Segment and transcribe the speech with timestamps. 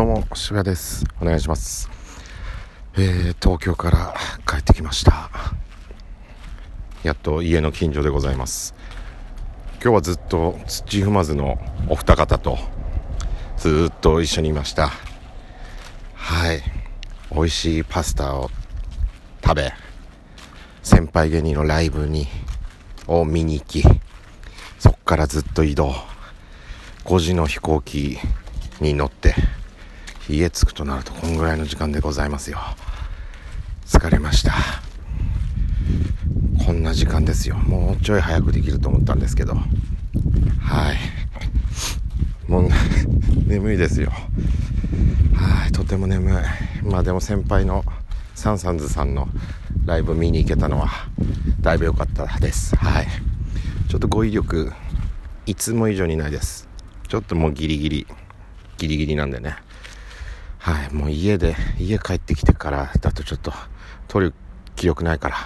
[0.00, 1.04] どうも渋谷です。
[1.20, 1.90] お願いします。
[2.96, 4.14] えー、東京から
[4.46, 5.28] 帰ってきました。
[7.02, 8.74] やっと家の近所でございます。
[9.72, 12.56] 今日はずっと土踏まずのお二方と
[13.58, 14.90] ずっと一緒にいました。
[16.14, 16.62] はい。
[17.30, 18.50] 美味しいパスタを
[19.44, 19.70] 食べ
[20.82, 22.26] 先輩芸人のライブに
[23.06, 23.82] を見に行き
[24.78, 25.92] そっからずっと移動。
[27.04, 28.16] 5時の飛行機
[28.80, 29.34] に乗って
[30.30, 32.58] 家着くとなるとこんぐらいの時間でございますよ。
[33.84, 34.54] 疲れました。
[36.64, 37.56] こんな時間ですよ。
[37.56, 39.54] もうちょい早くできると思ったんですけど。
[39.54, 42.50] はい。
[42.50, 42.70] もう
[43.46, 44.12] 眠いですよ。
[45.34, 45.72] はい。
[45.72, 46.84] とても眠い。
[46.84, 47.84] まあでも先輩の
[48.36, 49.28] サンサンズさんの
[49.84, 50.88] ライブ見に行けたのは
[51.60, 52.76] だいぶ良かったです。
[52.76, 53.08] はい。
[53.88, 54.72] ちょっと語彙力
[55.46, 56.68] いつも以上にないです。
[57.08, 58.06] ちょっともうギリギリ
[58.78, 59.56] ギリギリなんでね。
[60.60, 63.52] はいもう家で家帰ってきてからだとちょっと
[64.06, 64.34] 撮る
[64.76, 65.36] 気力ないから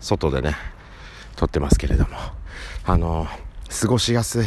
[0.00, 0.54] 外でね
[1.36, 2.10] 撮ってますけれども。
[2.86, 3.26] あの
[3.80, 4.46] 過ごしやすい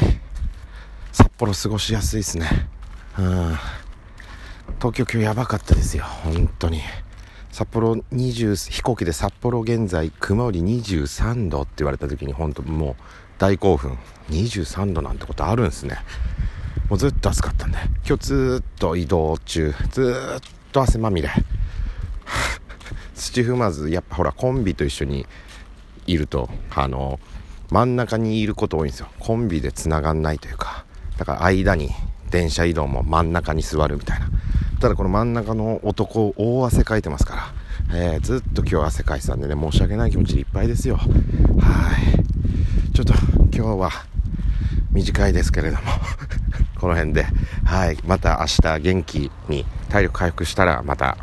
[1.11, 2.48] 札幌過ごしやすいですね。
[3.17, 3.58] うん。
[4.80, 6.81] 東京今日やばかったですよ本当に。
[7.52, 12.95] 札幌20飛行機で札幌現在熊より23度って言われた時に本当もう
[13.39, 13.98] 大興奮。
[14.30, 15.98] 23度なんてことあるんですね。
[16.89, 17.78] もうずっと暑かったんで。
[18.08, 19.73] 今日ずっと移動中。
[19.92, 21.30] ずっと汗まみれ。
[23.16, 25.25] 土踏まずやっぱほらコンビと一緒に
[26.05, 27.20] いるとあの
[27.70, 29.08] 真ん中にいること多いんですよ。
[29.20, 30.86] コンビでつながんないというか。
[31.17, 31.89] だから間に
[32.30, 34.30] 電車移動も真ん中に座るみたいな。
[34.80, 37.53] ただこの真ん中の男大汗かいてますか
[37.89, 40.98] ら、えー、ずっと今日汗かいてたんでね申し訳ない気持ちでいっぱいですよ。
[40.98, 41.02] は
[41.98, 42.94] い。
[42.94, 43.14] ちょっと
[43.52, 43.92] 今日は
[44.92, 45.81] 短いですけれども。
[46.88, 47.25] この辺で、
[47.66, 51.17] はい、また明日元気に体力回復したらまた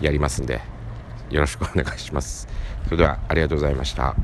[0.00, 0.60] やりますんで、
[1.30, 2.48] よろしくお願いします。
[2.86, 4.16] それではありがとうございました。